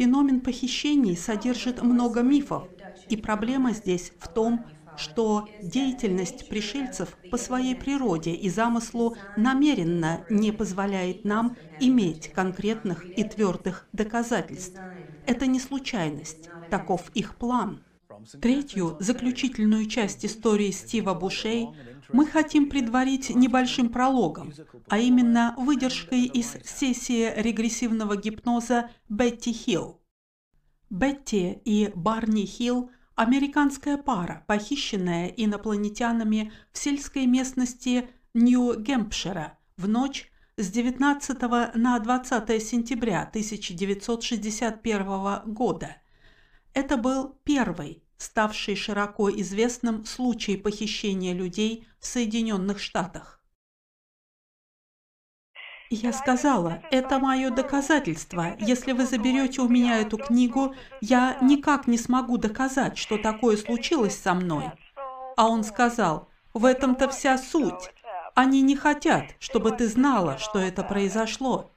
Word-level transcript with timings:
Феномен 0.00 0.40
похищений 0.40 1.14
содержит 1.14 1.82
много 1.82 2.22
мифов, 2.22 2.70
и 3.10 3.18
проблема 3.18 3.74
здесь 3.74 4.14
в 4.18 4.28
том, 4.28 4.64
что 4.94 5.58
деятельность 5.60 6.48
пришельцев 6.48 7.18
по 7.28 7.36
своей 7.36 7.74
природе 7.76 8.32
и 8.32 8.48
замыслу 8.48 9.18
намеренно 9.36 10.24
не 10.30 10.52
позволяет 10.52 11.24
нам 11.24 11.58
иметь 11.78 12.32
конкретных 12.32 13.08
и 13.14 13.24
твердых 13.24 13.88
доказательств. 13.92 14.80
Это 15.26 15.46
не 15.46 15.60
случайность, 15.60 16.50
таков 16.70 17.10
их 17.12 17.36
план. 17.36 17.84
Третью, 18.40 18.96
заключительную 19.00 19.86
часть 19.86 20.24
истории 20.24 20.70
Стива 20.70 21.14
Бушей 21.14 21.68
мы 22.12 22.26
хотим 22.26 22.68
предварить 22.68 23.30
небольшим 23.30 23.88
прологом, 23.88 24.52
а 24.88 24.98
именно 24.98 25.54
выдержкой 25.56 26.24
из 26.24 26.56
сессии 26.64 27.32
регрессивного 27.36 28.16
гипноза 28.16 28.90
Бетти 29.08 29.52
Хилл. 29.52 30.00
Бетти 30.90 31.60
и 31.64 31.92
Барни 31.94 32.46
Хилл– 32.46 32.90
американская 33.20 33.98
пара, 33.98 34.42
похищенная 34.46 35.26
инопланетянами 35.28 36.52
в 36.72 36.78
сельской 36.78 37.26
местности 37.26 38.08
Нью-Гэмпшира 38.32 39.58
в 39.76 39.88
ночь 39.88 40.32
с 40.56 40.70
19 40.70 41.42
на 41.74 41.98
20 41.98 42.62
сентября 42.62 43.22
1961 43.22 45.52
года. 45.52 45.96
Это 46.72 46.96
был 46.96 47.36
первый 47.44 48.02
ставший 48.20 48.76
широко 48.76 49.30
известным 49.30 50.04
случай 50.04 50.56
похищения 50.56 51.32
людей 51.32 51.88
в 51.98 52.06
Соединенных 52.06 52.78
Штатах. 52.78 53.40
Я 55.88 56.12
сказала, 56.12 56.82
это 56.92 57.18
мое 57.18 57.50
доказательство. 57.50 58.56
Если 58.60 58.92
вы 58.92 59.06
заберете 59.06 59.62
у 59.62 59.68
меня 59.68 59.98
эту 59.98 60.18
книгу, 60.18 60.74
я 61.00 61.36
никак 61.40 61.88
не 61.88 61.98
смогу 61.98 62.36
доказать, 62.36 62.96
что 62.96 63.18
такое 63.18 63.56
случилось 63.56 64.16
со 64.16 64.34
мной. 64.34 64.70
А 65.36 65.48
он 65.48 65.64
сказал, 65.64 66.28
в 66.52 66.64
этом-то 66.64 67.08
вся 67.08 67.38
суть. 67.38 67.90
Они 68.34 68.62
не 68.62 68.76
хотят, 68.76 69.34
чтобы 69.40 69.72
ты 69.72 69.88
знала, 69.88 70.38
что 70.38 70.58
это 70.60 70.84
произошло. 70.84 71.72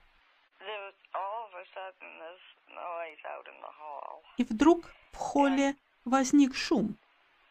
И 4.38 4.44
вдруг 4.44 4.94
в 5.12 5.18
холле 5.18 5.76
возник 6.06 6.56
шум, 6.56 6.98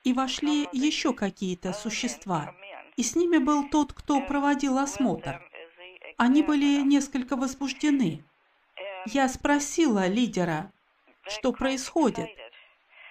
и 0.04 0.12
вошли 0.12 0.68
еще 0.72 1.12
какие-то 1.12 1.72
существа, 1.72 2.54
и 2.96 3.02
с 3.02 3.14
ними 3.16 3.38
был 3.38 3.68
тот, 3.68 3.92
кто 3.92 4.20
проводил 4.20 4.78
осмотр. 4.78 5.42
Они 6.18 6.42
были 6.42 6.82
несколько 6.82 7.36
возбуждены. 7.36 8.24
Я 9.06 9.28
спросила 9.28 10.06
лидера, 10.06 10.72
что 11.26 11.52
происходит. 11.52 12.28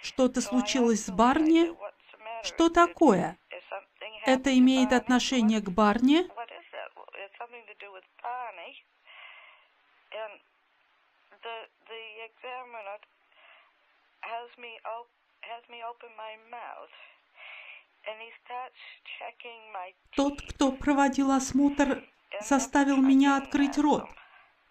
Что-то 0.02 0.42
случилось 0.42 1.06
с 1.06 1.10
Барни? 1.10 1.74
Что 2.44 2.70
такое? 2.70 3.38
Это 4.26 4.58
имеет 4.58 4.94
отношение 4.94 5.62
к 5.62 5.70
Барни? 5.70 6.28
has 14.22 14.50
me 14.58 14.78
open 14.86 15.22
тот, 20.16 20.42
кто 20.42 20.72
проводил 20.72 21.32
осмотр, 21.32 22.04
заставил 22.42 22.98
меня 22.98 23.38
открыть 23.38 23.78
рот 23.78 24.10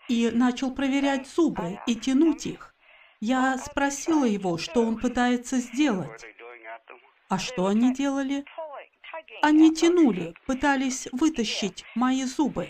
и 0.09 0.31
начал 0.31 0.75
проверять 0.75 1.27
зубы 1.29 1.79
и 1.87 1.95
тянуть 1.95 2.47
их. 2.47 2.75
Я 3.21 3.57
спросила 3.59 4.25
его, 4.25 4.59
что 4.59 4.83
он 4.83 4.99
пытается 4.99 5.57
сделать. 5.59 6.25
А 7.29 7.39
что 7.39 7.67
они 7.67 7.95
делали? 7.95 8.45
Они 9.43 9.75
тянули, 9.75 10.35
пытались 10.47 11.07
вытащить 11.13 11.85
мои 11.95 12.25
зубы. 12.25 12.69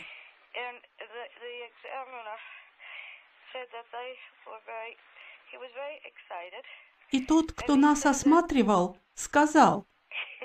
И 7.12 7.21
тот, 7.21 7.53
кто 7.53 7.76
нас 7.76 8.06
осматривал, 8.06 8.98
сказал, 9.15 9.87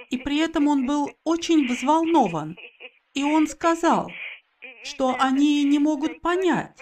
и 0.10 0.18
при 0.18 0.40
этом 0.40 0.68
он 0.68 0.86
был 0.86 1.12
очень 1.24 1.68
взволнован, 1.68 2.58
и 3.14 3.24
он 3.24 3.48
сказал, 3.48 4.12
что 4.84 5.16
они 5.20 5.64
не 5.64 5.80
могут 5.80 6.22
понять. 6.22 6.78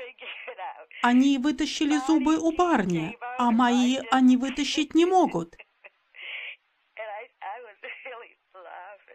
Они 1.02 1.38
вытащили 1.38 1.98
зубы 2.08 2.38
у 2.38 2.56
барни, 2.56 3.18
а 3.38 3.52
мои 3.52 4.00
они 4.10 4.38
вытащить 4.38 4.96
не 4.96 5.06
могут. 5.06 5.56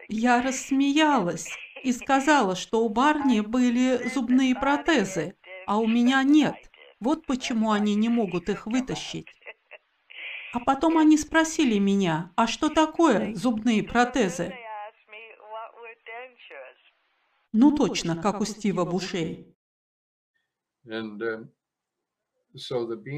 Я 0.07 0.41
рассмеялась 0.41 1.47
и 1.83 1.91
сказала, 1.91 2.55
что 2.55 2.83
у 2.83 2.89
барни 2.89 3.41
были 3.41 4.07
зубные 4.09 4.55
протезы, 4.55 5.35
а 5.65 5.77
у 5.77 5.87
меня 5.87 6.23
нет. 6.23 6.55
Вот 6.99 7.25
почему 7.25 7.71
они 7.71 7.95
не 7.95 8.09
могут 8.09 8.49
их 8.49 8.65
вытащить. 8.65 9.27
А 10.51 10.59
потом 10.59 10.97
они 10.97 11.17
спросили 11.17 11.77
меня, 11.77 12.31
а 12.35 12.47
что 12.47 12.69
такое 12.69 13.35
зубные 13.35 13.83
протезы? 13.83 14.53
Ну 17.51 17.75
точно, 17.75 18.15
как 18.21 18.41
у 18.41 18.45
Стива 18.45 18.85
Бушей. 18.85 19.55
Uh, 20.85 21.47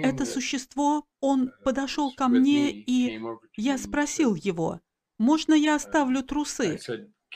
Это 0.04 0.26
существо, 0.26 1.06
он 1.22 1.54
подошел 1.64 2.14
ко 2.14 2.28
мне, 2.28 2.72
и 2.72 3.22
я 3.56 3.78
спросил 3.78 4.36
его, 4.36 4.82
можно 5.18 5.54
я 5.54 5.76
оставлю 5.76 6.24
трусы? 6.24 6.80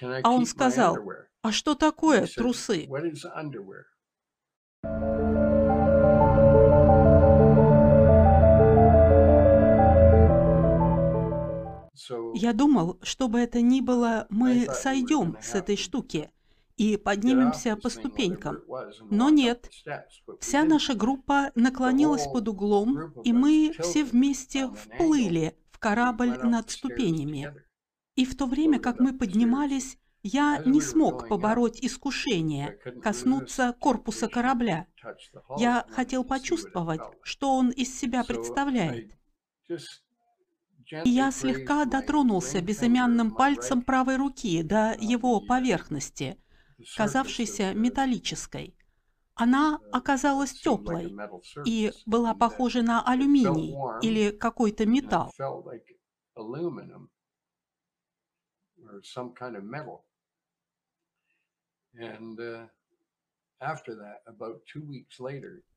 А 0.01 0.31
он 0.31 0.45
сказал, 0.45 0.97
а 1.41 1.51
что 1.51 1.75
такое 1.75 2.27
трусы? 2.27 2.87
Я 12.33 12.53
думал, 12.53 12.99
что 13.01 13.27
бы 13.27 13.39
это 13.39 13.61
ни 13.61 13.81
было, 13.81 14.27
мы 14.29 14.67
сойдем 14.73 15.37
с 15.41 15.55
этой 15.55 15.77
штуки 15.77 16.31
и 16.77 16.97
поднимемся 16.97 17.75
по 17.75 17.89
ступенькам. 17.89 18.59
Но 19.09 19.29
нет. 19.29 19.69
Вся 20.39 20.63
наша 20.63 20.93
группа 20.93 21.51
наклонилась 21.55 22.27
под 22.27 22.47
углом, 22.47 23.13
и 23.23 23.33
мы 23.33 23.73
все 23.79 24.03
вместе 24.03 24.67
вплыли 24.67 25.57
в 25.71 25.79
корабль 25.79 26.37
над 26.43 26.69
ступенями. 26.69 27.53
И 28.15 28.25
в 28.25 28.35
то 28.35 28.45
время, 28.45 28.79
как 28.79 28.99
мы 28.99 29.13
поднимались, 29.13 29.97
я 30.23 30.61
не 30.65 30.81
смог 30.81 31.27
побороть 31.27 31.79
искушение 31.81 32.79
коснуться 33.03 33.75
корпуса 33.79 34.27
корабля. 34.27 34.87
Я 35.57 35.85
хотел 35.91 36.23
почувствовать, 36.23 37.01
что 37.21 37.55
он 37.55 37.69
из 37.69 37.97
себя 37.97 38.23
представляет. 38.23 39.11
Я 40.91 41.31
слегка 41.31 41.85
дотронулся 41.85 42.61
безымянным 42.61 43.31
пальцем 43.31 43.81
правой 43.81 44.17
руки 44.17 44.61
до 44.61 44.95
его 44.99 45.41
поверхности, 45.41 46.37
казавшейся 46.95 47.73
металлической. 47.73 48.77
Она 49.33 49.79
оказалась 49.91 50.53
теплой 50.53 51.15
и 51.65 51.91
была 52.05 52.33
похожа 52.33 52.81
на 52.81 53.03
алюминий 53.03 53.75
или 54.01 54.31
какой-то 54.31 54.85
металл. 54.85 55.33
And 61.97 62.37
uh, 62.37 62.67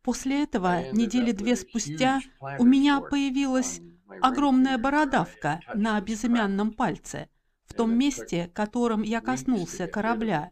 После 0.03 0.43
этого, 0.43 0.91
недели 0.93 1.33
две 1.33 1.57
спустя, 1.57 2.21
у 2.59 2.65
меня 2.65 3.01
появилась 3.01 3.81
огромная 4.21 4.79
бородавка 4.79 5.61
на 5.75 6.01
безымянном 6.01 6.73
пальце, 6.73 7.29
в 7.65 7.75
том 7.75 7.97
месте, 7.97 8.51
которым 8.55 9.03
я 9.03 9.21
коснулся 9.21 9.87
корабля. 9.87 10.51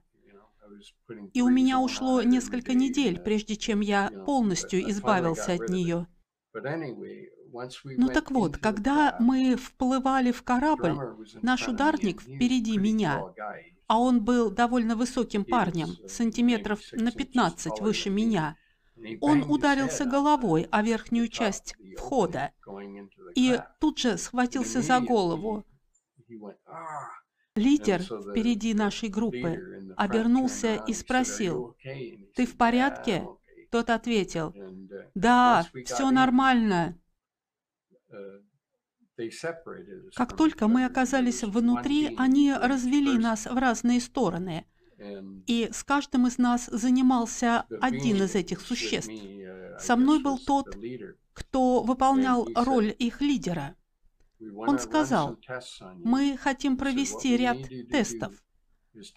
И 1.33 1.41
у 1.41 1.49
меня 1.49 1.81
ушло 1.81 2.23
несколько 2.23 2.75
недель, 2.75 3.21
прежде 3.21 3.57
чем 3.57 3.81
я 3.81 4.11
полностью 4.27 4.89
избавился 4.91 5.55
от 5.55 5.69
нее. 5.69 6.07
Ну 7.85 8.09
так 8.09 8.31
вот, 8.31 8.59
когда 8.59 9.17
мы 9.19 9.57
вплывали 9.57 10.33
в 10.33 10.43
корабль, 10.43 10.97
наш 11.43 11.69
ударник 11.69 12.21
впереди 12.21 12.77
меня 12.77 13.23
а 13.87 13.99
он 13.99 14.25
был 14.25 14.51
довольно 14.51 14.97
высоким 14.97 15.45
парнем, 15.45 15.97
сантиметров 16.09 16.81
на 16.93 17.13
15 17.13 17.81
выше 17.81 18.11
меня. 18.11 18.57
Он 19.21 19.43
ударился 19.43 20.05
головой 20.05 20.67
о 20.71 20.83
верхнюю 20.83 21.29
часть 21.29 21.75
входа 21.97 22.53
и 23.35 23.61
тут 23.81 23.99
же 23.99 24.17
схватился 24.17 24.81
за 24.81 25.01
голову. 25.01 25.65
Лидер 27.55 28.03
впереди 28.03 28.75
нашей 28.75 29.09
группы 29.09 29.93
обернулся 29.97 30.77
и 30.87 30.93
спросил, 30.93 31.77
«Ты 32.35 32.47
в 32.47 32.57
порядке?» 32.57 33.27
Тот 33.71 33.91
ответил, 33.91 34.55
да, 35.15 35.67
все 35.85 36.11
нормально. 36.11 36.99
Как 40.15 40.37
только 40.37 40.69
мы 40.69 40.85
оказались 40.85 41.43
внутри, 41.43 42.15
они 42.17 42.53
развели 42.53 43.19
нас 43.19 43.47
в 43.47 43.57
разные 43.57 44.01
стороны. 44.01 44.67
И 45.47 45.69
с 45.73 45.85
каждым 45.85 46.27
из 46.27 46.39
нас 46.39 46.67
занимался 46.67 47.67
один 47.81 48.23
из 48.23 48.35
этих 48.35 48.61
существ. 48.61 49.13
Со 49.79 49.97
мной 49.97 50.23
был 50.23 50.39
тот, 50.39 50.77
кто 51.35 51.83
выполнял 51.83 52.49
роль 52.55 52.95
их 52.99 53.21
лидера. 53.21 53.77
Он 54.55 54.79
сказал, 54.79 55.39
мы 55.97 56.37
хотим 56.37 56.77
провести 56.77 57.37
ряд 57.37 57.59
тестов. 57.91 58.35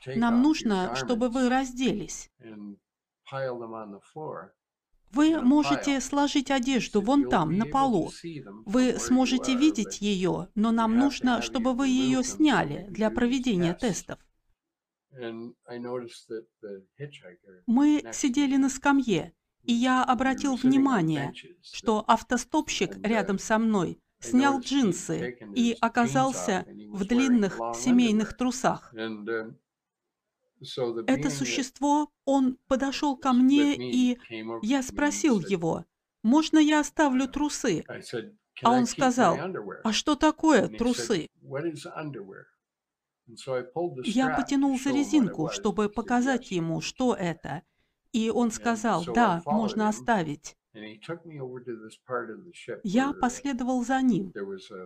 Нам 0.05 0.41
нужно, 0.41 0.95
чтобы 0.95 1.29
вы 1.29 1.49
разделись. 1.49 2.29
Вы 5.11 5.41
можете 5.41 5.99
сложить 6.01 6.51
одежду 6.51 7.01
вон 7.01 7.29
там, 7.29 7.57
на 7.57 7.65
полу. 7.65 8.11
Вы 8.65 8.99
сможете 8.99 9.55
видеть 9.55 10.01
ее, 10.01 10.49
но 10.55 10.71
нам 10.71 10.97
нужно, 10.97 11.41
чтобы 11.41 11.73
вы 11.73 11.87
ее 11.87 12.23
сняли 12.23 12.85
для 12.89 13.09
проведения 13.09 13.73
тестов. 13.73 14.19
Мы 17.65 18.03
сидели 18.13 18.57
на 18.57 18.69
скамье, 18.69 19.33
и 19.63 19.73
я 19.73 20.03
обратил 20.03 20.55
внимание, 20.55 21.33
что 21.61 22.03
автостопщик 22.07 22.97
рядом 23.05 23.39
со 23.39 23.57
мной 23.57 23.99
снял 24.19 24.59
джинсы 24.59 25.37
и 25.55 25.75
оказался 25.79 26.65
в 26.67 27.05
длинных 27.05 27.57
семейных 27.75 28.37
трусах. 28.37 28.93
Это 31.07 31.29
существо, 31.29 32.11
он 32.25 32.57
подошел 32.67 33.15
ко 33.17 33.33
мне, 33.33 33.75
и 33.75 34.19
я 34.61 34.83
спросил 34.83 35.39
его, 35.39 35.85
можно 36.23 36.57
я 36.57 36.81
оставлю 36.81 37.27
трусы? 37.27 37.83
А 38.63 38.71
он 38.71 38.85
сказал, 38.85 39.37
а 39.83 39.93
что 39.93 40.15
такое 40.15 40.67
трусы? 40.67 41.27
Я 44.03 44.35
потянул 44.35 44.77
за 44.79 44.89
резинку, 44.91 45.49
чтобы 45.49 45.89
показать 45.89 46.51
ему, 46.51 46.81
что 46.81 47.13
это. 47.13 47.63
И 48.11 48.29
он 48.29 48.51
сказал, 48.51 49.05
да, 49.05 49.41
можно 49.45 49.87
оставить. 49.87 50.57
Я 52.83 53.13
последовал 53.13 53.83
за 53.83 54.01
ним, 54.01 54.33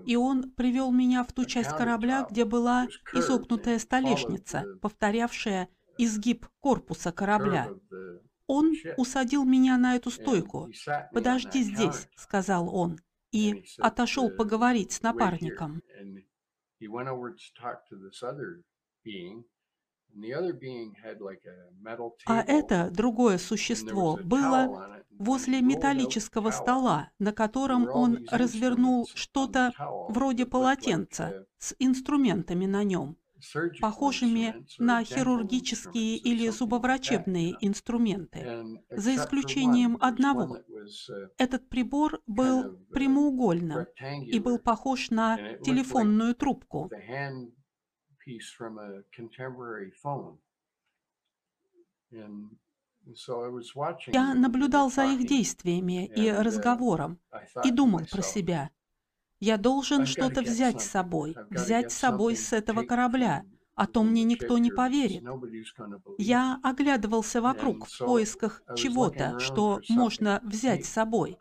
и 0.06 0.16
он 0.16 0.52
привел 0.52 0.92
меня 0.92 1.24
в 1.24 1.34
ту 1.34 1.46
часть 1.46 1.72
корабля, 1.72 2.28
где 2.30 2.46
была 2.46 2.88
изогнутая 3.14 3.80
столешница, 3.80 4.66
повторявшая 4.82 5.70
изгиб 5.98 6.48
корпуса 6.60 7.12
корабля. 7.12 7.70
Он 8.48 8.74
усадил 8.98 9.46
меня 9.46 9.78
на 9.78 9.96
эту 9.96 10.12
стойку. 10.12 10.70
«Подожди 11.14 11.64
здесь»,— 11.64 12.08
сказал 12.16 12.74
он, 12.74 13.00
и 13.32 13.66
отошел 13.80 14.30
поговорить 14.30 14.92
с 14.92 15.02
напарником. 15.02 15.82
А 22.26 22.42
это 22.42 22.90
другое 22.92 23.38
существо 23.38 24.20
было 24.24 25.04
возле 25.12 25.62
металлического 25.62 26.52
стола, 26.52 27.12
на 27.20 27.34
котором 27.34 27.88
он 27.88 28.26
развернул 28.32 29.08
что-то 29.14 29.72
вроде 30.10 30.46
полотенца 30.46 31.46
с 31.58 31.76
инструментами 31.80 32.66
на 32.66 32.84
нем, 32.84 33.18
похожими 33.82 34.66
на 34.78 35.04
хирургические 35.04 36.18
или 36.18 36.50
зубоврачебные 36.50 37.56
инструменты, 37.62 38.64
за 38.90 39.16
исключением 39.16 39.98
одного. 40.00 40.60
Этот 41.38 41.70
прибор 41.70 42.22
был 42.28 42.78
прямоугольным 42.92 43.86
и 44.26 44.40
был 44.40 44.60
похож 44.60 45.10
на 45.10 45.38
телефонную 45.64 46.36
трубку 46.36 46.90
piece 48.26 48.50
from 48.58 48.78
a 48.78 49.04
contemporary 49.16 49.92
phone. 50.04 50.38
Я 54.08 54.34
наблюдал 54.34 54.92
за 54.92 55.06
их 55.06 55.28
действиями 55.28 56.06
и 56.06 56.28
uh, 56.28 56.42
разговором 56.42 57.20
и 57.64 57.72
думал 57.72 58.02
про 58.10 58.22
себя. 58.22 58.70
Я 59.40 59.58
должен 59.58 60.06
что-то 60.06 60.42
взять 60.42 60.82
с 60.82 60.90
собой, 60.90 61.36
взять 61.50 61.92
с 61.92 61.98
собой 61.98 62.38
с 62.38 62.54
этого 62.54 62.84
корабля, 62.84 63.44
а 63.76 63.88
то 63.88 64.04
мне 64.04 64.24
никто 64.24 64.58
не 64.58 64.72
поверит. 64.72 65.24
Я 66.18 66.60
оглядывался 66.64 67.42
вокруг 67.42 67.88
в 67.88 67.98
поисках 67.98 68.62
чего-то, 68.78 69.40
что 69.40 69.82
можно 69.90 70.40
взять 70.44 70.86
с 70.86 70.90
собой, 70.90 71.38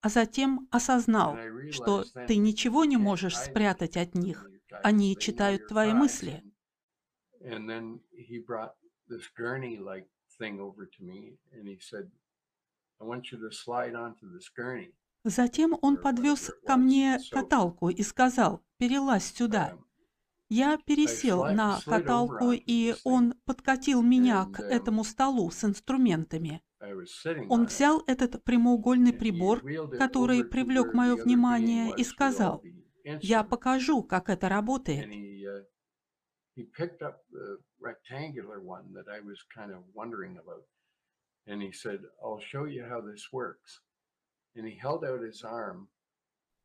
а 0.00 0.08
затем 0.08 0.66
осознал, 0.72 1.36
что 1.70 2.04
ты 2.26 2.36
ничего 2.36 2.84
не 2.84 2.96
можешь 2.96 3.36
спрятать 3.36 3.96
от 3.96 4.14
них, 4.14 4.48
они 4.82 5.16
читают 5.16 5.68
твои 5.68 5.92
мысли. 5.92 6.42
Затем 15.24 15.76
он 15.82 15.96
подвез 15.96 16.50
ко 16.64 16.76
мне 16.76 17.18
каталку 17.30 17.88
и 17.88 18.02
сказал, 18.02 18.62
перелазь 18.78 19.32
сюда. 19.32 19.76
Я 20.48 20.78
пересел 20.78 21.44
на 21.46 21.80
каталку, 21.84 22.52
и 22.52 22.94
он 23.02 23.34
подкатил 23.44 24.02
меня 24.02 24.44
к 24.44 24.60
этому 24.60 25.02
столу 25.02 25.50
с 25.50 25.64
инструментами. 25.64 26.62
Он 27.48 27.66
взял 27.66 28.04
этот 28.06 28.44
прямоугольный 28.44 29.12
прибор, 29.12 29.62
который 29.98 30.44
привлек 30.44 30.94
мое 30.94 31.16
внимание, 31.16 31.92
и 31.96 32.04
сказал, 32.04 32.62
я 33.20 33.44
покажу, 33.44 34.02
как 34.02 34.28
это 34.28 34.48
работает. 34.48 35.06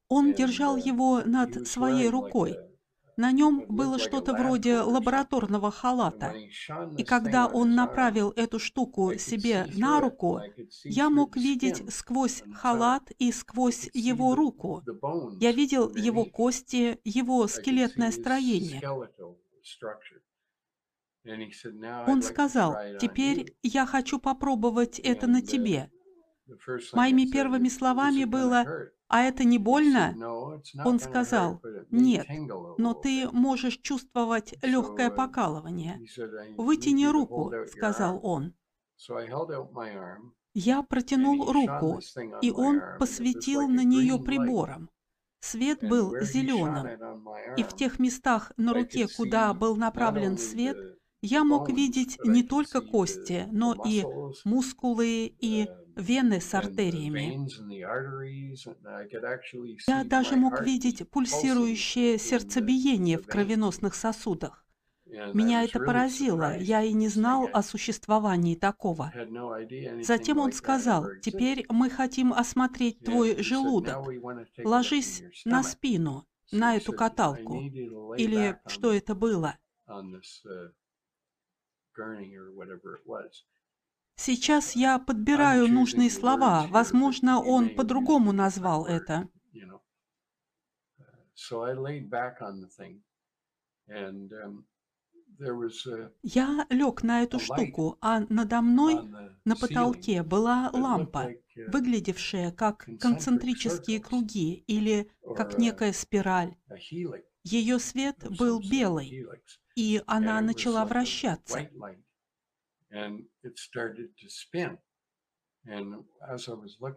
Он 0.08 0.34
держал 0.34 0.78
его 0.78 1.22
над 1.22 1.68
своей 1.68 2.10
рукой. 2.10 2.58
На 3.18 3.32
нем 3.32 3.66
было 3.68 4.00
что-то 4.00 4.34
вроде 4.34 4.80
лабораторного 4.80 5.72
халата. 5.72 6.34
И 6.98 7.04
когда 7.04 7.48
он 7.48 7.76
направил 7.76 8.32
эту 8.32 8.60
штуку 8.60 9.16
себе 9.18 9.68
на 9.76 10.00
руку, 10.00 10.40
я 10.84 11.10
мог 11.10 11.36
видеть 11.36 11.84
сквозь 11.94 12.44
халат 12.54 13.12
и 13.20 13.32
сквозь 13.32 13.90
его 13.94 14.36
руку. 14.36 14.84
Я 15.40 15.52
видел 15.52 15.94
его 15.94 16.26
кости, 16.26 17.00
его 17.04 17.48
скелетное 17.48 18.12
строение. 18.12 18.82
Он 22.08 22.22
сказал, 22.22 22.78
«Теперь 23.00 23.56
я 23.62 23.86
хочу 23.86 24.20
попробовать 24.20 25.00
это 25.00 25.28
на 25.28 25.42
тебе». 25.42 25.92
Моими 26.94 27.30
первыми 27.32 27.70
словами 27.70 28.26
было 28.26 28.66
«А 29.08 29.22
это 29.24 29.44
не 29.44 29.58
больно?» 29.58 30.16
Он 30.86 31.00
сказал, 31.00 31.62
«Нет, 31.90 32.28
но 32.78 32.94
ты 32.94 33.30
можешь 33.32 33.80
чувствовать 33.80 34.56
легкое 34.62 35.10
покалывание». 35.10 36.00
«Вытяни 36.58 37.06
руку»,— 37.06 37.52
сказал 37.72 38.20
он. 38.24 38.54
Я 40.54 40.82
протянул 40.84 41.52
руку, 41.52 42.00
и 42.42 42.52
он 42.52 42.82
посветил 43.00 43.68
на 43.68 43.84
нее 43.84 44.20
прибором. 44.20 44.90
Свет 45.40 45.80
был 45.82 46.16
зеленым, 46.22 46.88
и 47.58 47.64
в 47.64 47.76
тех 47.76 48.00
местах 48.00 48.52
на 48.58 48.74
руке, 48.74 49.08
куда 49.08 49.54
был 49.54 49.76
направлен 49.76 50.38
свет, 50.38 50.78
я 51.22 51.44
мог 51.44 51.70
видеть 51.70 52.18
не 52.24 52.44
только 52.44 52.82
кости, 52.82 53.48
но 53.52 53.76
и 53.86 54.04
мускулы 54.44 55.34
и 55.40 55.68
вены 55.96 56.42
с 56.42 56.54
артериями. 56.54 57.38
Я 59.88 60.04
даже 60.04 60.36
мог 60.36 60.62
видеть 60.62 61.10
пульсирующее 61.10 62.18
сердцебиение 62.18 63.18
в 63.18 63.26
кровеносных 63.26 63.96
сосудах. 63.96 64.66
Меня 65.34 65.64
это 65.64 65.80
поразило, 65.80 66.58
я 66.58 66.84
и 66.84 66.94
не 66.94 67.10
знал 67.10 67.50
о 67.52 67.62
существовании 67.64 68.56
такого. 68.56 69.12
Затем 70.02 70.38
он 70.38 70.54
сказал, 70.54 71.08
теперь 71.22 71.66
мы 71.70 71.90
хотим 71.90 72.32
осмотреть 72.32 73.00
твой 73.00 73.42
желудок. 73.44 74.08
Ложись 74.64 75.24
на 75.44 75.64
спину, 75.64 76.28
на 76.52 76.78
эту 76.78 76.94
каталку. 76.94 77.60
Или 78.18 78.58
что 78.68 78.94
это 78.94 79.16
было? 79.16 79.58
Сейчас 84.24 84.76
я 84.76 85.00
подбираю 85.00 85.68
нужные 85.68 86.12
слова. 86.12 86.68
Возможно, 86.70 87.42
он 87.42 87.74
по-другому 87.74 88.32
назвал 88.32 88.86
это. 88.86 89.28
Я 96.22 96.68
лег 96.70 97.02
на 97.02 97.24
эту 97.24 97.40
штуку, 97.40 97.98
а 98.00 98.20
надо 98.30 98.62
мной 98.62 99.00
на 99.44 99.56
потолке 99.56 100.22
была 100.22 100.70
лампа, 100.72 101.32
выглядевшая 101.70 102.52
как 102.52 102.88
концентрические 103.00 104.00
круги 104.00 104.64
или 104.68 105.10
как 105.36 105.58
некая 105.58 105.94
спираль. 105.94 106.56
Ее 107.44 107.80
свет 107.80 108.18
был 108.38 108.60
белый, 108.60 109.26
и 109.76 110.04
она 110.06 110.42
начала 110.42 110.86
вращаться. 110.86 111.68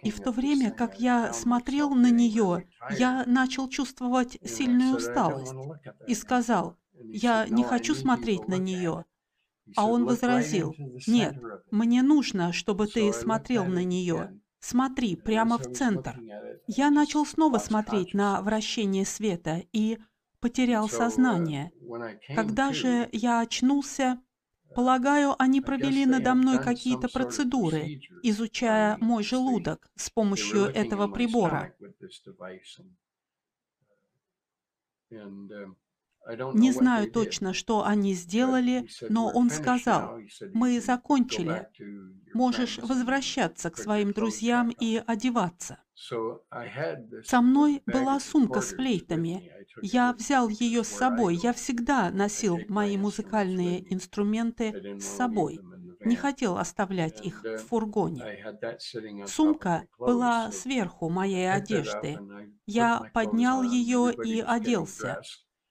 И 0.03 0.11
в 0.11 0.21
то 0.21 0.33
время, 0.33 0.71
как 0.71 0.99
я 0.99 1.33
смотрел 1.33 1.91
на 1.91 2.11
нее, 2.11 2.67
я 2.99 3.25
начал 3.27 3.69
чувствовать 3.69 4.39
сильную 4.43 4.97
усталость 4.97 5.53
и 6.07 6.15
сказал, 6.15 6.77
я 6.93 7.47
не 7.49 7.63
хочу 7.63 7.95
смотреть 7.95 8.49
на 8.49 8.57
нее. 8.57 9.05
А 9.77 9.87
он 9.87 10.05
возразил, 10.05 10.75
нет, 11.07 11.37
мне 11.71 12.03
нужно, 12.03 12.53
чтобы 12.53 12.87
ты 12.87 13.13
смотрел 13.13 13.65
на 13.67 13.85
нее. 13.85 14.41
Смотри 14.61 15.17
прямо 15.17 15.59
в 15.59 15.73
центр. 15.73 16.19
Я 16.67 16.91
начал 16.91 17.27
снова 17.27 17.59
смотреть 17.59 18.15
на 18.15 18.41
вращение 18.41 19.05
света 19.05 19.63
и 19.73 19.99
потерял 20.41 20.89
сознание. 20.89 21.71
Когда 22.35 22.73
же 22.73 23.09
я 23.13 23.41
очнулся, 23.41 24.21
Полагаю, 24.75 25.35
они 25.38 25.61
провели 25.61 26.07
надо 26.07 26.35
мной 26.35 26.62
какие-то 26.62 27.09
процедуры, 27.09 28.00
изучая 28.23 28.97
мой 29.00 29.23
желудок 29.23 29.90
с 29.97 30.11
помощью 30.11 30.64
этого 30.64 31.09
прибора. 31.09 31.75
Не 36.54 36.73
знаю 36.73 37.12
точно, 37.12 37.52
что 37.52 37.85
они 37.85 38.14
сделали, 38.14 38.88
но 39.11 39.31
он 39.31 39.50
сказал, 39.50 40.19
мы 40.54 40.81
закончили, 40.81 41.69
можешь 42.33 42.78
возвращаться 42.78 43.71
к 43.71 43.76
своим 43.76 44.12
друзьям 44.12 44.71
и 44.71 45.02
одеваться. 45.07 45.83
Со 45.95 47.40
мной 47.40 47.83
была 47.87 48.19
сумка 48.21 48.61
с 48.61 48.73
флейтами. 48.75 49.50
Я 49.83 50.12
взял 50.12 50.49
ее 50.49 50.85
с 50.85 50.88
собой. 50.88 51.37
Я 51.37 51.52
всегда 51.52 52.11
носил 52.11 52.59
мои 52.69 52.97
музыкальные 52.97 53.93
инструменты 53.93 54.99
с 55.00 55.04
собой. 55.04 55.61
Не 56.04 56.16
хотел 56.16 56.59
оставлять 56.59 57.25
их 57.25 57.43
в 57.43 57.59
фургоне. 57.59 58.57
Сумка 59.26 59.87
была 59.99 60.52
сверху 60.52 61.09
моей 61.09 61.50
одежды. 61.50 62.19
Я 62.66 63.02
поднял 63.12 63.62
ее 63.62 64.12
и 64.12 64.40
оделся. 64.40 65.21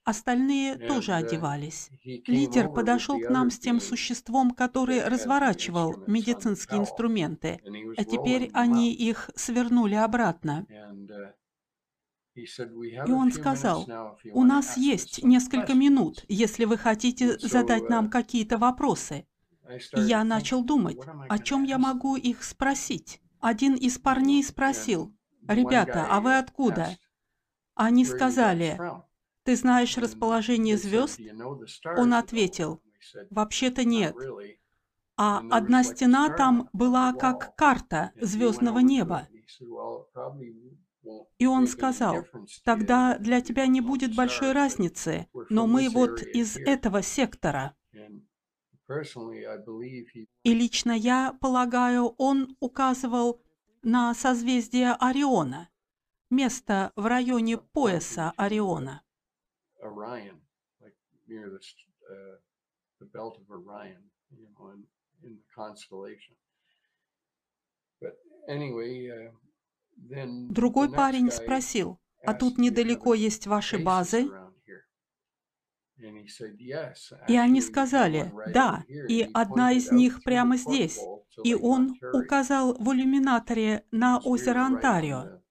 Остальные 0.06 0.76
тоже 0.76 1.14
одевались. 1.14 1.90
Лидер 2.04 2.70
подошел 2.70 3.20
к 3.20 3.30
нам 3.30 3.50
с 3.50 3.58
тем 3.58 3.80
существом, 3.80 4.52
который 4.52 5.02
разворачивал 5.02 6.04
медицинские 6.08 6.82
инструменты, 6.82 7.62
а 7.96 8.04
теперь 8.04 8.50
они 8.54 8.94
их 8.94 9.30
свернули 9.36 9.96
обратно. 9.96 10.66
И 12.36 13.12
он 13.12 13.32
сказал, 13.32 13.88
у 14.32 14.44
нас 14.44 14.78
есть 14.78 15.24
несколько 15.24 15.74
минут, 15.74 16.26
если 16.28 16.66
вы 16.66 16.78
хотите 16.78 17.38
задать 17.38 17.90
нам 17.90 18.10
какие-то 18.10 18.58
вопросы. 18.58 19.28
Я 19.94 20.24
начал 20.24 20.64
думать, 20.64 20.98
о 21.30 21.40
чем 21.40 21.64
я 21.64 21.78
могу 21.78 22.16
их 22.16 22.44
спросить. 22.44 23.22
Один 23.40 23.76
из 23.76 24.00
парней 24.00 24.44
спросил, 24.44 25.16
ребята, 25.48 26.08
а 26.10 26.22
вы 26.22 26.38
откуда? 26.38 26.98
Они 27.76 28.06
сказали, 28.06 28.80
ты 29.44 29.56
знаешь 29.56 29.98
расположение 29.98 30.78
звезд? 30.78 31.20
Он 31.98 32.14
ответил, 32.14 32.82
вообще-то 33.30 33.84
нет. 33.84 34.16
А 35.16 35.44
одна 35.52 35.84
стена 35.84 36.30
там 36.30 36.70
была 36.74 37.14
как 37.14 37.56
карта 37.56 38.12
звездного 38.20 38.80
неба. 38.80 39.28
И 41.40 41.46
он 41.46 41.68
сказал, 41.68 42.26
тогда 42.64 43.18
для 43.18 43.42
тебя 43.42 43.68
не 43.68 43.82
будет 43.82 44.16
большой 44.16 44.52
разницы, 44.52 45.28
но 45.50 45.68
мы 45.68 45.90
вот 45.90 46.22
из 46.22 46.58
этого 46.58 47.02
сектора. 47.02 47.76
И 50.44 50.54
лично 50.54 50.92
я 50.92 51.34
полагаю, 51.42 52.14
он 52.18 52.56
указывал 52.60 53.42
на 53.82 54.14
созвездие 54.14 54.94
Ориона, 54.94 55.70
место 56.30 56.92
в 56.96 57.06
районе 57.06 57.58
пояса 57.58 58.34
Ориона. 58.38 59.02
Uh. 62.12 62.36
But 68.02 68.16
anyway, 68.50 69.10
uh, 69.10 69.32
Другой 70.50 70.92
парень 70.92 71.32
спросил, 71.32 72.00
а 72.26 72.34
тут 72.34 72.58
недалеко 72.58 73.14
есть 73.14 73.48
ваши 73.48 73.78
базы? 73.78 74.30
И 77.28 77.38
они 77.38 77.62
сказали, 77.62 78.34
да, 78.54 78.84
и 78.88 79.30
одна 79.34 79.72
из 79.72 79.92
них 79.92 80.24
прямо 80.24 80.58
здесь. 80.58 81.00
И 81.44 81.56
он 81.56 81.98
указал 82.14 82.74
в 82.74 82.92
иллюминаторе 82.94 83.86
на 83.92 84.20
озеро 84.20 84.66
Онтарио. 84.66 85.42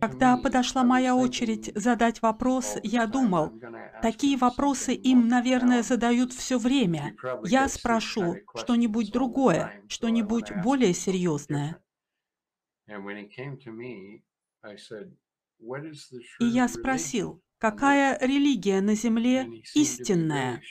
Когда 0.00 0.36
подошла 0.36 0.84
моя 0.84 1.16
очередь 1.16 1.72
задать 1.74 2.22
вопрос, 2.22 2.76
я 2.84 3.06
думал, 3.06 3.52
такие 4.00 4.36
вопросы 4.36 4.94
им, 4.94 5.28
наверное, 5.28 5.82
задают 5.82 6.32
все 6.32 6.58
время. 6.58 7.16
Я 7.44 7.68
спрошу 7.68 8.36
что-нибудь 8.54 9.10
другое, 9.10 9.82
что-нибудь 9.88 10.52
более 10.62 10.94
серьезное. 10.94 11.82
И 16.38 16.44
я 16.44 16.68
спросил, 16.68 17.42
какая 17.58 18.18
религия 18.20 18.80
на 18.80 18.94
Земле 18.94 19.48
истинная? 19.74 20.62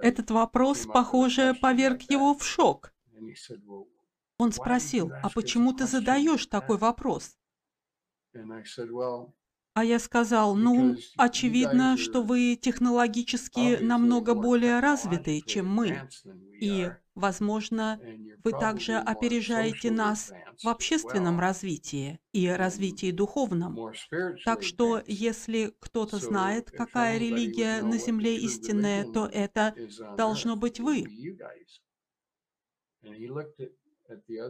Этот 0.00 0.30
вопрос, 0.30 0.86
похоже, 0.86 1.54
поверг 1.60 2.02
его 2.02 2.34
в 2.34 2.42
шок. 2.42 2.94
Он 4.38 4.52
спросил, 4.52 5.12
а 5.22 5.28
почему 5.28 5.74
ты 5.74 5.86
задаешь 5.86 6.46
такой 6.46 6.78
вопрос? 6.78 7.36
А 9.74 9.84
я 9.84 9.98
сказал, 9.98 10.56
ну, 10.56 11.02
очевидно, 11.16 11.96
что 11.96 12.22
вы 12.22 12.56
технологически 12.60 13.76
намного 13.80 14.34
более 14.34 14.80
развиты, 14.80 15.42
чем 15.42 15.68
мы. 15.68 16.02
И, 16.60 16.92
возможно, 17.14 18.00
вы 18.44 18.52
также 18.54 18.96
опережаете 18.96 19.90
нас 19.90 20.34
в 20.62 20.68
общественном 20.68 21.40
развитии 21.40 22.20
и 22.32 22.48
развитии 22.48 23.10
духовном. 23.12 23.82
Так 24.44 24.62
что, 24.62 25.02
если 25.06 25.74
кто-то 25.80 26.18
знает, 26.18 26.70
какая 26.72 27.18
религия 27.18 27.82
на 27.82 27.98
Земле 27.98 28.38
истинная, 28.38 29.04
то 29.04 29.26
это 29.26 29.76
должно 30.10 30.56
быть 30.56 30.80
вы. 30.80 31.12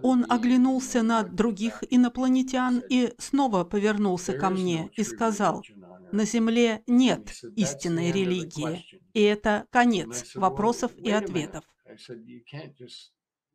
Он 0.03 0.27
оглянулся 0.29 1.03
на 1.03 1.23
других 1.23 1.83
инопланетян 1.89 2.83
и 2.89 3.13
снова 3.19 3.65
повернулся 3.65 4.33
ко 4.33 4.51
мне 4.51 4.91
и 4.97 5.03
сказал, 5.03 5.63
«На 6.13 6.25
Земле 6.25 6.83
нет 6.87 7.33
истинной 7.57 8.13
религии, 8.13 8.85
и 9.13 9.23
это 9.23 9.67
конец 9.71 10.35
вопросов 10.35 10.93
и 10.97 11.11
ответов». 11.11 11.65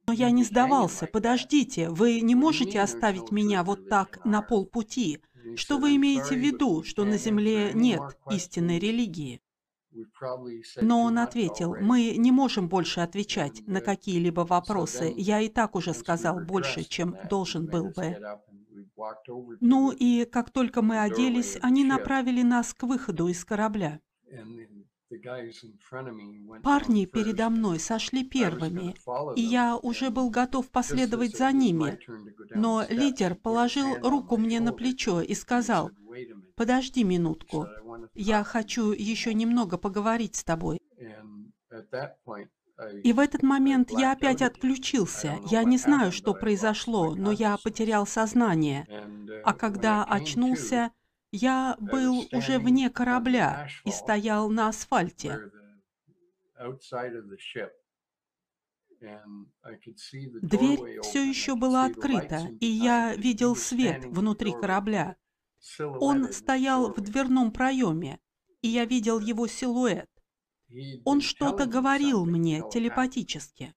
Но 0.08 0.14
я 0.14 0.32
не 0.32 0.44
сдавался. 0.44 1.08
Подождите, 1.08 1.90
вы 1.90 2.22
не 2.22 2.36
можете 2.36 2.82
оставить 2.82 3.32
меня 3.32 3.64
вот 3.64 3.88
так 3.88 4.24
на 4.26 4.42
полпути. 4.42 5.20
Что 5.56 5.78
вы 5.78 5.96
имеете 5.96 6.36
в 6.36 6.40
виду, 6.40 6.84
что 6.84 7.06
на 7.06 7.18
Земле 7.18 7.72
нет 7.74 8.02
истинной 8.30 8.80
религии? 8.80 9.42
Но 10.82 11.02
он 11.02 11.18
ответил, 11.18 11.76
мы 11.76 12.16
не 12.18 12.32
можем 12.32 12.70
больше 12.70 13.02
отвечать 13.02 13.62
на 13.68 13.82
какие-либо 13.82 14.42
вопросы. 14.42 15.14
Я 15.16 15.42
и 15.42 15.50
так 15.50 15.76
уже 15.76 15.94
сказал 15.94 16.40
больше, 16.40 16.84
чем 16.84 17.16
должен 17.30 17.66
был 17.66 17.90
бы. 17.90 18.18
Ну 19.60 19.92
и 19.92 20.26
как 20.26 20.52
только 20.52 20.82
мы 20.82 21.02
оделись, 21.02 21.58
они 21.62 21.84
направили 21.84 22.42
нас 22.42 22.74
к 22.74 22.84
выходу 22.84 23.28
из 23.28 23.44
корабля. 23.44 24.00
Парни 26.64 27.06
передо 27.06 27.50
мной 27.50 27.80
сошли 27.80 28.24
первыми, 28.24 28.96
и 29.36 29.42
я 29.42 29.76
уже 29.76 30.10
был 30.10 30.30
готов 30.30 30.70
последовать 30.70 31.38
за 31.38 31.52
ними. 31.52 32.00
Но 32.56 32.86
лидер 32.90 33.36
положил 33.36 33.98
руку 34.02 34.38
мне 34.38 34.62
на 34.62 34.72
плечо 34.72 35.22
и 35.22 35.34
сказал, 35.34 35.92
«Подожди 36.62 37.04
минутку, 37.04 37.68
я 38.14 38.44
хочу 38.44 38.92
еще 38.92 39.34
немного 39.34 39.80
поговорить 39.80 40.36
с 40.36 40.44
тобой». 40.44 40.80
И 43.04 43.14
в 43.14 43.20
этот 43.20 43.42
момент 43.42 43.90
я 43.90 44.12
опять 44.12 44.44
отключился. 44.44 45.40
Я 45.50 45.64
не 45.64 45.80
знаю, 45.80 46.12
что 46.12 46.36
произошло, 46.36 47.16
но 47.16 47.32
я 47.32 47.58
потерял 47.58 48.06
сознание. 48.06 48.86
А 49.44 49.56
когда 49.56 50.04
очнулся, 50.04 50.92
я 51.32 51.78
был 51.80 52.28
уже 52.32 52.60
вне 52.60 52.92
корабля 52.92 53.68
и 53.84 53.90
стоял 53.90 54.48
на 54.52 54.68
асфальте. 54.68 55.40
Дверь 60.44 61.02
все 61.02 61.28
еще 61.28 61.56
была 61.56 61.86
открыта, 61.86 62.50
и 62.60 62.68
я 62.68 63.16
видел 63.16 63.56
свет 63.56 64.06
внутри 64.06 64.52
корабля. 64.52 65.18
Он 65.80 66.32
стоял 66.32 66.94
в 66.94 67.02
дверном 67.02 67.52
проеме, 67.52 68.20
и 68.62 68.68
я 68.68 68.86
видел 68.86 69.20
его 69.20 69.48
силуэт. 69.48 70.10
Он 71.06 71.22
что-то 71.22 71.66
говорил 71.66 72.26
мне 72.26 72.64
телепатически. 72.72 73.74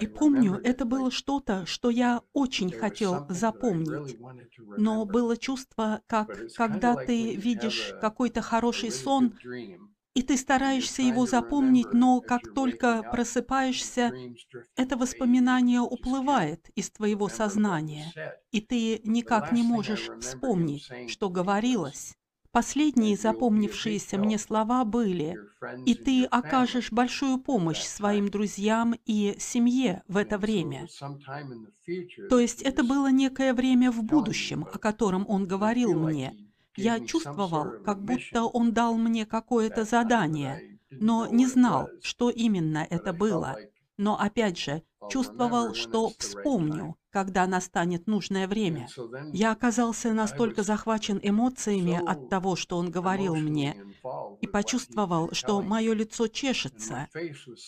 И 0.00 0.06
помню, 0.06 0.60
это 0.64 0.84
было 0.84 1.10
что-то, 1.10 1.66
что 1.66 1.90
я 1.90 2.22
очень 2.32 2.70
хотел 2.70 3.26
запомнить. 3.28 4.18
Но 4.58 5.04
было 5.04 5.36
чувство, 5.36 6.02
как 6.06 6.28
когда 6.56 6.96
ты 6.96 7.36
видишь 7.36 7.94
какой-то 8.00 8.40
хороший 8.40 8.90
сон, 8.90 9.34
и 10.14 10.22
ты 10.22 10.36
стараешься 10.36 11.02
его 11.02 11.26
запомнить, 11.26 11.92
но 11.92 12.20
как 12.20 12.42
только 12.54 13.02
просыпаешься, 13.02 14.12
это 14.76 14.96
воспоминание 14.96 15.80
уплывает 15.80 16.68
из 16.74 16.90
твоего 16.90 17.28
сознания, 17.28 18.12
и 18.50 18.60
ты 18.60 19.00
никак 19.04 19.52
не 19.52 19.62
можешь 19.62 20.10
вспомнить, 20.20 20.88
что 21.08 21.30
говорилось. 21.30 22.16
Последние 22.52 23.16
запомнившиеся 23.16 24.18
мне 24.18 24.36
слова 24.36 24.84
были 24.84 25.38
«И 25.86 25.94
ты 25.94 26.26
окажешь 26.26 26.92
большую 26.92 27.38
помощь 27.38 27.80
своим 27.80 28.28
друзьям 28.28 28.94
и 29.06 29.36
семье 29.38 30.02
в 30.06 30.18
это 30.18 30.36
время». 30.36 30.86
То 32.28 32.38
есть 32.38 32.60
это 32.60 32.84
было 32.84 33.10
некое 33.10 33.54
время 33.54 33.90
в 33.90 34.02
будущем, 34.02 34.64
о 34.64 34.78
котором 34.78 35.24
он 35.26 35.46
говорил 35.46 35.98
мне. 35.98 36.51
Я 36.76 37.00
чувствовал, 37.00 37.82
как 37.84 38.02
будто 38.02 38.44
он 38.44 38.72
дал 38.72 38.96
мне 38.96 39.26
какое-то 39.26 39.84
задание, 39.84 40.78
но 40.90 41.26
не 41.26 41.46
знал, 41.46 41.88
что 42.02 42.30
именно 42.30 42.86
это 42.88 43.12
было. 43.12 43.56
Но 43.96 44.18
опять 44.18 44.58
же, 44.58 44.82
чувствовал, 45.10 45.74
что 45.74 46.12
вспомню, 46.18 46.96
когда 47.10 47.46
настанет 47.46 48.06
нужное 48.06 48.48
время. 48.48 48.88
Я 49.32 49.52
оказался 49.52 50.12
настолько 50.12 50.62
захвачен 50.62 51.20
эмоциями 51.22 52.00
от 52.04 52.28
того, 52.28 52.56
что 52.56 52.78
он 52.78 52.90
говорил 52.90 53.36
мне, 53.36 53.76
и 54.40 54.46
почувствовал, 54.46 55.30
что 55.32 55.62
мое 55.62 55.92
лицо 55.94 56.28
чешется. 56.28 57.08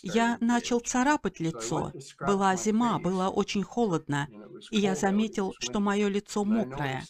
Я 0.02 0.38
начал 0.40 0.80
царапать 0.80 1.40
лицо. 1.40 1.92
Была 2.20 2.56
зима, 2.56 2.98
было 2.98 3.28
очень 3.28 3.62
холодно, 3.62 4.28
и 4.70 4.78
я 4.78 4.94
заметил, 4.94 5.54
что 5.58 5.80
мое 5.80 6.08
лицо 6.08 6.44
мокрое. 6.44 7.04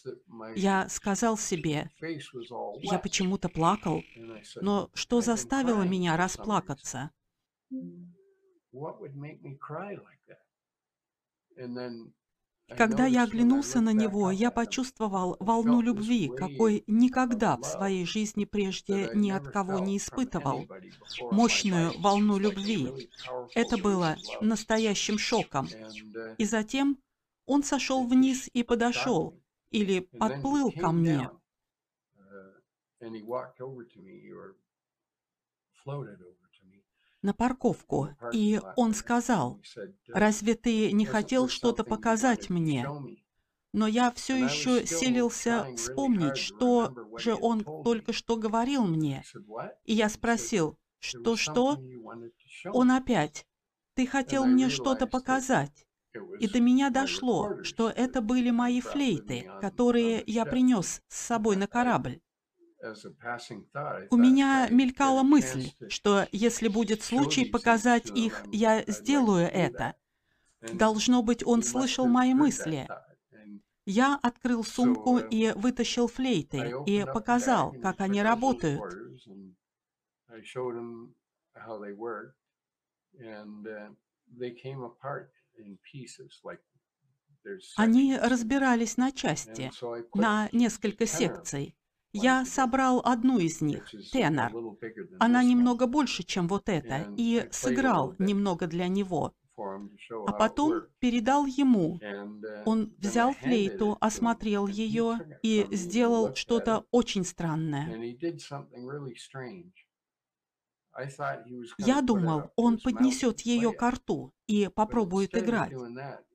Я 0.55 0.87
сказал 0.89 1.37
себе, 1.37 1.89
я 2.81 2.99
почему-то 2.99 3.49
плакал, 3.49 4.01
но 4.61 4.89
что 4.93 5.21
заставило 5.21 5.83
меня 5.83 6.17
расплакаться? 6.17 7.11
Когда 12.69 13.05
я 13.05 13.23
оглянулся 13.23 13.79
на 13.79 13.93
него, 13.93 14.31
я 14.31 14.49
почувствовал 14.49 15.37
волну 15.39 15.81
любви, 15.81 16.27
какой 16.27 16.83
никогда 16.87 17.57
в 17.57 17.63
своей 17.63 18.05
жизни 18.05 18.45
прежде 18.45 19.11
ни 19.13 19.29
от 19.29 19.47
кого 19.47 19.79
не 19.79 19.97
испытывал. 19.97 20.65
Мощную 21.31 21.99
волну 21.99 22.37
любви. 22.37 23.09
Это 23.53 23.77
было 23.77 24.15
настоящим 24.41 25.17
шоком. 25.19 25.67
И 26.37 26.45
затем 26.45 26.97
он 27.45 27.63
сошел 27.63 28.05
вниз 28.07 28.49
и 28.51 28.63
подошел, 28.63 29.39
или 29.69 29.99
подплыл 29.99 30.71
ко 30.71 30.91
мне 30.91 31.29
на 37.25 37.33
парковку, 37.33 38.09
и 38.31 38.61
он 38.77 38.93
сказал, 38.93 39.59
«Разве 40.07 40.55
ты 40.55 40.91
не 40.91 41.05
хотел 41.05 41.49
что-то 41.49 41.83
показать 41.83 42.49
мне?» 42.49 42.87
Но 43.73 43.87
я 43.87 44.09
все 44.11 44.37
еще 44.37 44.85
селился 44.85 45.67
вспомнить, 45.75 46.37
что 46.37 46.95
же 47.17 47.35
он 47.35 47.65
только 47.83 48.13
что 48.13 48.37
говорил 48.37 48.85
мне. 48.85 49.23
И 49.83 49.93
я 49.93 50.07
спросил, 50.07 50.77
что-что? 50.99 51.81
Он 52.71 52.91
опять, 52.91 53.45
«Ты 53.95 54.05
хотел 54.07 54.45
мне 54.45 54.69
что-то 54.69 55.07
показать?» 55.07 55.85
И 56.39 56.47
до 56.47 56.61
меня 56.61 56.89
дошло, 56.89 57.63
что 57.63 57.89
это 57.89 58.21
были 58.21 58.49
мои 58.49 58.79
флейты, 58.79 59.49
которые 59.61 60.23
я 60.25 60.45
принес 60.45 61.01
с 61.07 61.17
собой 61.17 61.57
на 61.57 61.67
корабль. 61.67 62.21
У 64.11 64.17
меня 64.17 64.67
мелькала 64.69 65.23
мысль, 65.23 65.71
что 65.89 66.27
если 66.31 66.67
будет 66.67 67.01
случай 67.01 67.45
показать 67.45 68.09
их, 68.15 68.43
я 68.51 68.83
сделаю 68.87 69.47
это. 69.47 69.95
Должно 70.73 71.21
быть, 71.23 71.45
он 71.45 71.63
слышал 71.63 72.07
мои 72.07 72.33
мысли. 72.33 72.87
Я 73.85 74.19
открыл 74.21 74.63
сумку 74.63 75.19
и 75.19 75.51
вытащил 75.51 76.07
флейты 76.07 76.73
и 76.87 77.05
показал, 77.05 77.73
как 77.73 78.01
они 78.01 78.23
работают. 78.23 78.81
Они 87.75 88.17
разбирались 88.17 88.97
на 88.97 89.11
части, 89.11 89.71
на 90.15 90.49
несколько 90.51 91.05
секций. 91.05 91.75
Я 92.17 92.45
собрал 92.45 93.01
одну 93.03 93.39
из 93.39 93.61
них, 93.61 93.91
тенор. 94.11 94.53
Она 95.19 95.43
немного 95.43 95.85
больше, 95.85 96.23
чем 96.23 96.47
вот 96.47 96.69
эта, 96.69 97.07
и 97.17 97.47
сыграл 97.51 98.15
немного 98.19 98.67
для 98.67 98.87
него. 98.87 99.33
А 99.57 100.31
потом 100.33 100.87
передал 100.99 101.45
ему. 101.45 101.99
Он 102.65 102.93
взял 102.97 103.33
флейту, 103.33 103.97
осмотрел 103.99 104.67
ее 104.67 105.19
и 105.43 105.67
сделал 105.71 106.33
что-то 106.35 106.85
очень 106.91 107.25
странное. 107.25 108.17
Я 111.77 112.01
думал, 112.01 112.51
он 112.55 112.77
поднесет 112.79 113.41
ее 113.41 113.73
к 113.73 113.91
рту 113.91 114.34
и 114.47 114.67
попробует 114.67 115.35
играть. 115.35 115.73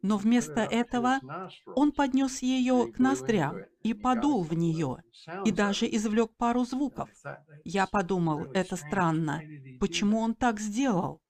Но 0.03 0.17
вместо 0.17 0.61
этого 0.61 1.21
он 1.67 1.93
поднес 1.93 2.43
ее 2.43 2.93
к 2.93 2.99
ноздрям 2.99 3.57
и 3.83 3.95
подул 3.95 4.43
в 4.43 4.55
нее, 4.55 5.03
и 5.45 5.53
даже 5.53 5.87
извлек 5.87 6.35
пару 6.37 6.65
звуков. 6.65 7.09
Я 7.65 7.87
подумал, 7.87 8.45
это 8.53 8.77
странно. 8.77 9.41
Почему 9.79 10.21
он 10.21 10.35
так 10.35 10.61
сделал? 10.61 11.21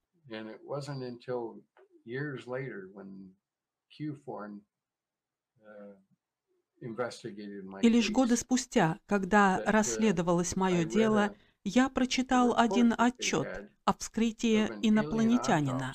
И 7.82 7.88
лишь 7.88 8.10
годы 8.10 8.36
спустя, 8.36 8.98
когда 9.06 9.62
расследовалось 9.66 10.56
мое 10.56 10.84
дело, 10.84 11.34
я 11.62 11.90
прочитал 11.90 12.56
один 12.56 12.94
отчет 12.96 13.70
о 13.84 13.92
вскрытии 13.92 14.66
инопланетянина, 14.80 15.92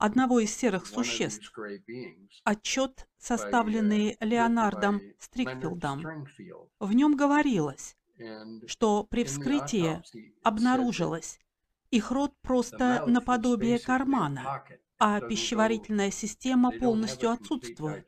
одного 0.00 0.40
из 0.40 0.56
серых 0.56 0.86
существ. 0.86 1.52
Отчет, 2.44 3.06
составленный 3.18 4.16
Леонардом 4.20 5.00
Стрикфилдом. 5.18 6.26
В 6.80 6.92
нем 6.94 7.16
говорилось, 7.16 7.96
что 8.66 9.04
при 9.04 9.24
вскрытии 9.24 10.02
обнаружилось, 10.42 11.38
их 11.90 12.10
рот 12.10 12.34
просто 12.40 13.04
наподобие 13.06 13.78
кармана, 13.78 14.64
а 14.98 15.20
пищеварительная 15.20 16.10
система 16.10 16.72
полностью 16.72 17.30
отсутствует. 17.30 18.06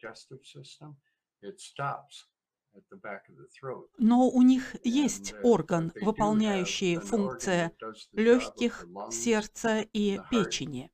Но 3.99 4.29
у 4.29 4.43
них 4.43 4.77
есть 4.85 5.35
орган, 5.43 5.93
выполняющий 6.01 6.97
функции 6.97 7.71
легких, 8.13 8.87
сердца 9.11 9.81
и 9.81 10.21
печени. 10.31 10.91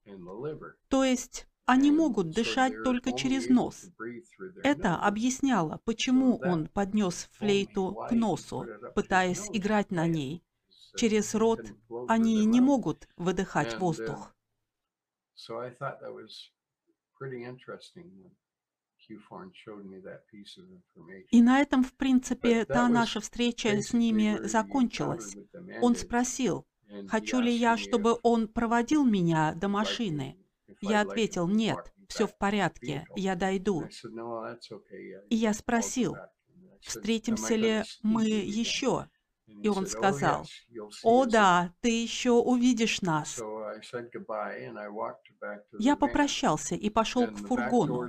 То 0.88 1.04
есть 1.04 1.46
они 1.66 1.90
могут 1.90 2.30
дышать 2.30 2.82
только 2.82 3.12
через 3.12 3.48
нос. 3.48 3.90
Это 4.62 4.96
объясняло, 4.96 5.80
почему 5.84 6.38
он 6.38 6.66
поднес 6.68 7.28
флейту 7.32 7.94
к 8.08 8.12
носу, 8.12 8.66
пытаясь 8.94 9.48
играть 9.52 9.90
на 9.90 10.06
ней. 10.06 10.42
Через 10.96 11.34
рот 11.34 11.60
они 12.08 12.44
не 12.46 12.60
могут 12.60 13.06
выдыхать 13.16 13.78
воздух. 13.78 14.34
И 21.30 21.42
на 21.42 21.60
этом, 21.60 21.82
в 21.82 21.94
принципе, 21.94 22.64
та 22.64 22.88
наша 22.88 23.20
встреча 23.20 23.68
с 23.80 23.92
ними 23.92 24.38
закончилась. 24.46 25.36
Он 25.80 25.96
спросил, 25.96 26.66
Хочу 27.08 27.40
ли 27.40 27.52
я, 27.52 27.76
чтобы 27.76 28.18
он 28.22 28.48
проводил 28.48 29.04
меня 29.04 29.54
до 29.54 29.68
машины? 29.68 30.38
Я 30.80 31.02
ответил, 31.02 31.46
нет, 31.46 31.92
все 32.08 32.26
в 32.26 32.36
порядке, 32.36 33.06
я 33.16 33.34
дойду. 33.34 33.84
И 35.30 35.36
я 35.36 35.52
спросил, 35.52 36.16
встретимся 36.80 37.54
ли 37.56 37.82
мы 38.02 38.24
еще? 38.24 39.08
И 39.62 39.68
он 39.68 39.86
сказал, 39.86 40.46
«О 41.02 41.26
да, 41.26 41.74
ты 41.80 42.02
еще 42.02 42.32
увидишь 42.32 43.00
нас». 43.00 43.40
Я 45.78 45.96
попрощался 45.96 46.74
и 46.74 46.90
пошел 46.90 47.26
к 47.26 47.36
фургону. 47.36 48.08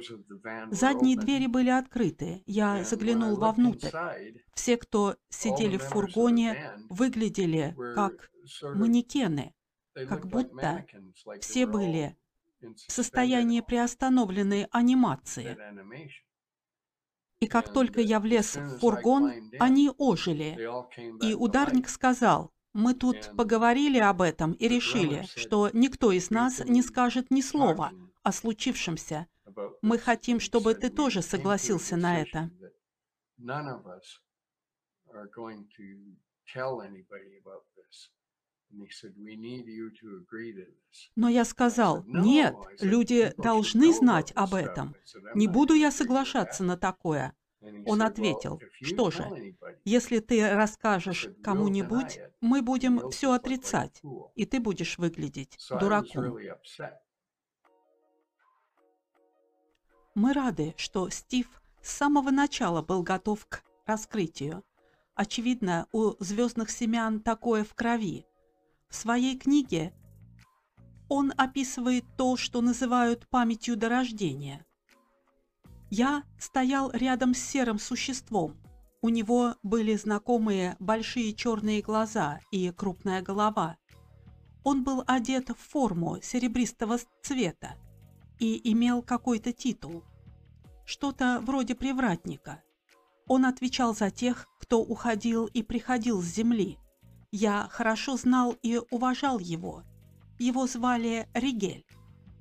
Задние 0.71 1.17
двери 1.17 1.47
были 1.47 1.69
открыты. 1.69 2.43
Я 2.45 2.83
заглянул 2.83 3.35
вовнутрь. 3.37 3.89
Все, 4.53 4.77
кто 4.77 5.15
сидели 5.29 5.77
в 5.77 5.83
фургоне, 5.83 6.73
выглядели 6.89 7.75
как 7.95 8.31
манекены, 8.63 9.53
как 9.93 10.27
будто 10.27 10.85
все 11.39 11.65
были 11.65 12.15
в 12.61 12.91
состоянии 12.91 13.61
приостановленной 13.61 14.67
анимации. 14.71 15.57
И 17.39 17.47
как 17.47 17.71
только 17.71 18.01
я 18.01 18.19
влез 18.19 18.55
в 18.55 18.79
фургон, 18.79 19.31
они 19.59 19.91
ожили. 19.97 20.57
И 21.25 21.33
ударник 21.33 21.87
сказал, 21.87 22.51
мы 22.73 22.93
тут 22.93 23.31
поговорили 23.37 23.99
об 23.99 24.21
этом 24.21 24.53
и 24.53 24.67
решили, 24.67 25.25
что 25.35 25.69
никто 25.73 26.11
из 26.11 26.29
нас 26.29 26.59
не 26.65 26.81
скажет 26.81 27.31
ни 27.31 27.41
слова 27.41 27.91
о 28.23 28.31
случившемся. 28.31 29.27
Мы 29.81 29.97
хотим, 29.97 30.39
чтобы 30.39 30.75
ты 30.75 30.89
тоже 30.89 31.21
согласился 31.21 31.95
на 31.95 32.21
это. 32.21 32.51
Но 41.15 41.29
я 41.29 41.45
сказал, 41.45 42.03
нет, 42.05 42.55
люди 42.79 43.33
должны 43.37 43.93
знать 43.93 44.31
об 44.35 44.53
этом. 44.53 44.95
Не 45.35 45.47
буду 45.47 45.73
я 45.73 45.91
соглашаться 45.91 46.63
на 46.63 46.77
такое. 46.77 47.35
Он 47.85 48.01
ответил, 48.01 48.61
что 48.81 49.11
же, 49.11 49.55
если 49.83 50.19
ты 50.19 50.49
расскажешь 50.49 51.29
кому-нибудь, 51.43 52.19
мы 52.39 52.61
будем 52.61 53.09
все 53.09 53.33
отрицать, 53.33 54.01
и 54.35 54.45
ты 54.45 54.59
будешь 54.59 54.97
выглядеть 54.97 55.57
дураком. 55.69 56.37
Мы 60.15 60.33
рады, 60.33 60.73
что 60.77 61.09
Стив 61.09 61.47
с 61.81 61.91
самого 61.91 62.31
начала 62.31 62.81
был 62.81 63.03
готов 63.03 63.45
к 63.45 63.63
раскрытию. 63.85 64.63
Очевидно, 65.15 65.87
у 65.91 66.15
звездных 66.19 66.69
семян 66.69 67.19
такое 67.19 67.63
в 67.63 67.73
крови. 67.73 68.25
В 68.89 68.95
своей 68.95 69.37
книге 69.37 69.93
он 71.09 71.31
описывает 71.37 72.05
то, 72.17 72.37
что 72.37 72.61
называют 72.61 73.27
памятью 73.29 73.77
до 73.77 73.87
рождения. 73.87 74.65
Я 75.91 76.23
стоял 76.39 76.91
рядом 76.91 77.33
с 77.33 77.39
серым 77.39 77.79
существом. 77.79 78.57
У 79.01 79.09
него 79.09 79.55
были 79.63 79.95
знакомые 79.95 80.75
большие 80.79 81.33
черные 81.33 81.81
глаза 81.81 82.39
и 82.51 82.69
крупная 82.71 83.21
голова. 83.21 83.77
Он 84.63 84.83
был 84.83 85.03
одет 85.07 85.49
в 85.49 85.55
форму 85.55 86.17
серебристого 86.21 86.99
цвета 87.23 87.75
и 88.39 88.71
имел 88.71 89.01
какой-то 89.01 89.53
титул. 89.53 90.03
Что-то 90.85 91.39
вроде 91.41 91.75
привратника. 91.75 92.61
Он 93.27 93.45
отвечал 93.45 93.95
за 93.95 94.09
тех, 94.09 94.47
кто 94.59 94.81
уходил 94.81 95.45
и 95.45 95.61
приходил 95.63 96.21
с 96.21 96.25
земли– 96.25 96.79
я 97.31 97.67
хорошо 97.71 98.17
знал 98.17 98.55
и 98.63 98.79
уважал 98.91 99.39
его. 99.39 99.83
Его 100.39 100.67
звали 100.67 101.27
Ригель, 101.33 101.85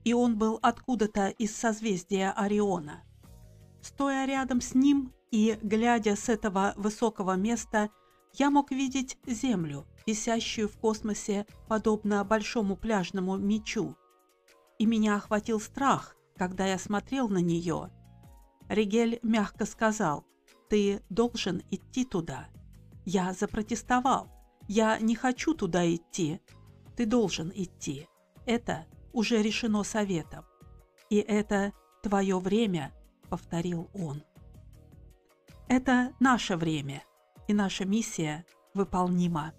и 0.04 0.12
он 0.14 0.38
был 0.38 0.58
откуда-то 0.62 1.28
из 1.28 1.54
созвездия 1.54 2.30
Ориона. 2.30 3.02
Стоя 3.82 4.26
рядом 4.26 4.60
с 4.60 4.74
ним 4.74 5.12
и 5.30 5.58
глядя 5.62 6.16
с 6.16 6.28
этого 6.28 6.74
высокого 6.76 7.36
места, 7.36 7.90
я 8.34 8.50
мог 8.50 8.70
видеть 8.70 9.18
Землю, 9.26 9.86
висящую 10.06 10.68
в 10.68 10.78
космосе, 10.78 11.46
подобно 11.68 12.24
большому 12.24 12.76
пляжному 12.76 13.36
мечу. 13.36 13.96
И 14.78 14.86
меня 14.86 15.16
охватил 15.16 15.60
страх, 15.60 16.16
когда 16.36 16.66
я 16.66 16.78
смотрел 16.78 17.28
на 17.28 17.38
нее. 17.38 17.90
Ригель 18.68 19.18
мягко 19.22 19.66
сказал, 19.66 20.24
«Ты 20.68 21.02
должен 21.10 21.62
идти 21.70 22.04
туда». 22.04 22.48
Я 23.04 23.32
запротестовал. 23.32 24.37
Я 24.68 24.98
не 24.98 25.16
хочу 25.16 25.54
туда 25.54 25.92
идти. 25.92 26.40
Ты 26.96 27.06
должен 27.06 27.50
идти. 27.54 28.06
Это 28.44 28.86
уже 29.12 29.42
решено 29.42 29.82
советом. 29.82 30.44
И 31.10 31.16
это 31.16 31.72
твое 32.02 32.38
время, 32.38 32.92
повторил 33.30 33.90
он. 33.94 34.22
Это 35.68 36.12
наше 36.20 36.56
время, 36.56 37.02
и 37.46 37.54
наша 37.54 37.84
миссия 37.84 38.44
выполнима. 38.74 39.54